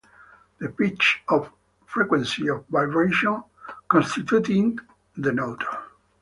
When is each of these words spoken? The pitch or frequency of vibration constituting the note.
The 0.57 0.67
pitch 0.69 1.21
or 1.29 1.51
frequency 1.85 2.49
of 2.49 2.65
vibration 2.69 3.43
constituting 3.87 4.79
the 5.15 5.31
note. 5.31 5.63